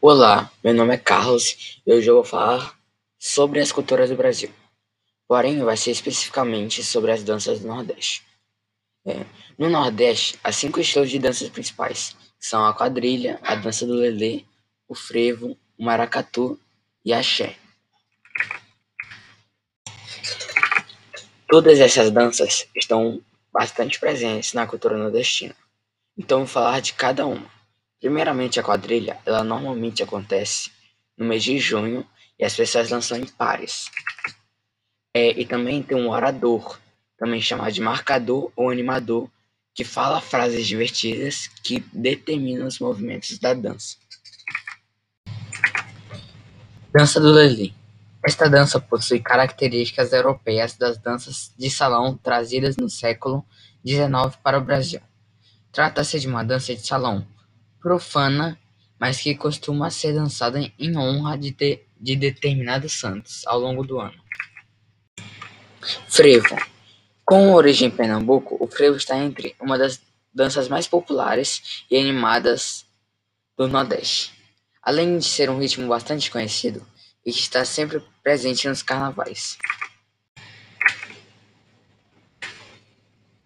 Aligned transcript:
Olá, 0.00 0.48
meu 0.62 0.72
nome 0.72 0.94
é 0.94 0.96
Carlos 0.96 1.80
e 1.84 1.92
hoje 1.92 2.08
eu 2.08 2.14
vou 2.14 2.22
falar 2.22 2.78
sobre 3.18 3.58
as 3.58 3.72
culturas 3.72 4.08
do 4.08 4.14
Brasil. 4.14 4.48
Porém, 5.26 5.58
vai 5.64 5.76
ser 5.76 5.90
especificamente 5.90 6.84
sobre 6.84 7.10
as 7.10 7.24
danças 7.24 7.58
do 7.58 7.66
Nordeste. 7.66 8.22
É, 9.04 9.26
no 9.58 9.68
Nordeste, 9.68 10.38
há 10.44 10.52
cinco 10.52 10.78
estilos 10.78 11.10
de 11.10 11.18
danças 11.18 11.48
principais, 11.48 12.16
são 12.38 12.64
a 12.64 12.72
quadrilha, 12.72 13.40
a 13.42 13.56
dança 13.56 13.84
do 13.84 13.94
lelê, 13.94 14.44
o 14.86 14.94
frevo, 14.94 15.58
o 15.76 15.84
maracatu 15.84 16.56
e 17.04 17.12
a 17.12 17.18
axé. 17.18 17.56
Todas 21.48 21.80
essas 21.80 22.08
danças 22.12 22.68
estão 22.76 23.20
bastante 23.52 23.98
presentes 23.98 24.52
na 24.52 24.64
cultura 24.64 24.96
nordestina. 24.96 25.56
Então, 26.16 26.38
vou 26.38 26.46
falar 26.46 26.78
de 26.78 26.92
cada 26.92 27.26
uma. 27.26 27.57
Primeiramente, 28.00 28.60
a 28.60 28.62
quadrilha, 28.62 29.18
ela 29.26 29.42
normalmente 29.42 30.02
acontece 30.02 30.70
no 31.16 31.26
mês 31.26 31.42
de 31.42 31.58
junho 31.58 32.06
e 32.38 32.44
as 32.44 32.54
pessoas 32.54 32.88
dançam 32.88 33.18
em 33.18 33.26
pares. 33.26 33.90
É, 35.12 35.30
e 35.30 35.44
também 35.44 35.82
tem 35.82 35.96
um 35.96 36.08
orador, 36.08 36.78
também 37.18 37.40
chamado 37.40 37.72
de 37.72 37.80
marcador 37.80 38.52
ou 38.54 38.70
animador, 38.70 39.28
que 39.74 39.82
fala 39.82 40.20
frases 40.20 40.66
divertidas 40.66 41.48
que 41.62 41.80
determinam 41.92 42.66
os 42.68 42.78
movimentos 42.78 43.36
da 43.38 43.52
dança. 43.52 43.96
Dança 46.92 47.20
do 47.20 47.32
Lelê. 47.32 47.72
Esta 48.24 48.48
dança 48.48 48.80
possui 48.80 49.20
características 49.20 50.12
europeias 50.12 50.76
das 50.76 50.98
danças 50.98 51.52
de 51.56 51.70
salão 51.70 52.16
trazidas 52.16 52.76
no 52.76 52.88
século 52.88 53.44
XIX 53.86 54.36
para 54.42 54.58
o 54.58 54.64
Brasil. 54.64 55.00
Trata-se 55.72 56.20
de 56.20 56.28
uma 56.28 56.44
dança 56.44 56.74
de 56.74 56.86
salão 56.86 57.26
profana, 57.80 58.58
mas 58.98 59.20
que 59.20 59.34
costuma 59.34 59.90
ser 59.90 60.12
dançada 60.12 60.58
em 60.78 60.96
honra 60.96 61.36
de, 61.38 61.50
de, 61.50 61.80
de 62.00 62.16
determinados 62.16 62.92
santos 62.92 63.46
ao 63.46 63.58
longo 63.58 63.84
do 63.84 64.00
ano. 64.00 64.20
Frevo. 66.08 66.56
Com 67.24 67.52
origem 67.52 67.88
em 67.88 67.90
Pernambuco, 67.90 68.56
o 68.58 68.66
frevo 68.66 68.96
está 68.96 69.18
entre 69.18 69.54
uma 69.60 69.76
das 69.76 70.00
danças 70.34 70.68
mais 70.68 70.86
populares 70.86 71.84
e 71.90 71.96
animadas 71.96 72.86
do 73.56 73.68
Nordeste. 73.68 74.32
Além 74.82 75.18
de 75.18 75.24
ser 75.24 75.50
um 75.50 75.58
ritmo 75.58 75.86
bastante 75.88 76.30
conhecido 76.30 76.86
e 77.24 77.32
que 77.32 77.40
está 77.40 77.64
sempre 77.64 78.02
presente 78.22 78.68
nos 78.68 78.82
carnavais. 78.82 79.58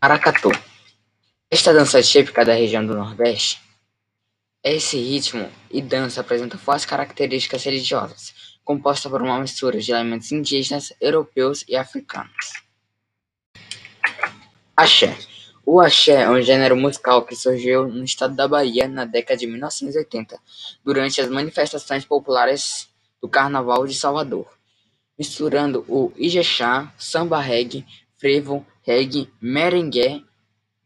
Maracatu. 0.00 0.50
Esta 1.50 1.72
dança 1.72 2.02
típica 2.02 2.44
da 2.44 2.54
região 2.54 2.86
do 2.86 2.94
Nordeste, 2.94 3.60
esse 4.74 4.96
ritmo 4.98 5.50
e 5.70 5.80
dança 5.80 6.20
apresenta 6.20 6.58
fortes 6.58 6.84
características 6.84 7.64
religiosas, 7.64 8.58
composta 8.64 9.08
por 9.08 9.22
uma 9.22 9.38
mistura 9.38 9.78
de 9.78 9.92
elementos 9.92 10.32
indígenas, 10.32 10.92
europeus 11.00 11.64
e 11.68 11.76
africanos. 11.76 12.52
Axé. 14.76 15.16
O 15.64 15.80
axé 15.80 16.22
é 16.22 16.30
um 16.30 16.40
gênero 16.40 16.76
musical 16.76 17.24
que 17.24 17.34
surgiu 17.34 17.88
no 17.88 18.04
estado 18.04 18.36
da 18.36 18.46
Bahia 18.46 18.86
na 18.86 19.04
década 19.04 19.38
de 19.38 19.46
1980, 19.46 20.38
durante 20.84 21.20
as 21.20 21.28
manifestações 21.28 22.04
populares 22.04 22.88
do 23.20 23.28
Carnaval 23.28 23.86
de 23.86 23.94
Salvador, 23.94 24.46
misturando 25.18 25.84
o 25.88 26.12
ijexá, 26.16 26.92
samba 26.96 27.40
reggae, 27.40 27.84
frevo, 28.16 28.64
reggae, 28.82 29.28
merengue 29.40 30.24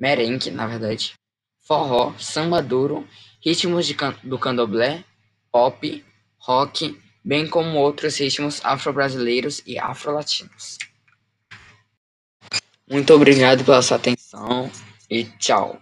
merengue, 0.00 0.50
na 0.50 0.67
verdade, 0.67 1.12
forró, 1.61 2.15
samba 2.19 2.62
duro, 2.62 3.06
ritmos 3.44 3.91
can 3.92 4.14
do 4.22 4.38
candomblé, 4.38 5.05
pop, 5.50 6.05
rock, 6.38 7.00
bem 7.24 7.48
como 7.48 7.78
outros 7.78 8.16
ritmos 8.19 8.60
afro-brasileiros 8.64 9.62
e 9.66 9.78
afro-latinos. 9.78 10.78
Muito 12.88 13.15
obrigado 13.15 13.65
pela 13.65 13.82
sua 13.82 13.97
atenção 13.97 14.70
e 15.09 15.25
tchau. 15.25 15.81